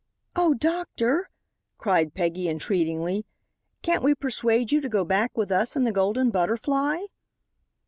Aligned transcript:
"Oh, 0.35 0.55
doctor," 0.55 1.29
cried 1.77 2.15
Peggy, 2.15 2.49
entreatingly, 2.49 3.23
"can't 3.83 4.01
we 4.01 4.15
persuade 4.15 4.71
you 4.71 4.81
to 4.81 4.89
go 4.89 5.05
back 5.05 5.37
with 5.37 5.51
us 5.51 5.75
in 5.75 5.83
the 5.83 5.91
Golden 5.91 6.31
Butterfly?" 6.31 7.01